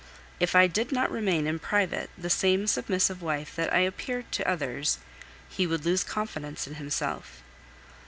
[0.39, 4.49] If I did not remain in private the same submissive wife that I appear to
[4.49, 4.97] others,
[5.47, 7.43] he would lose confidence in himself.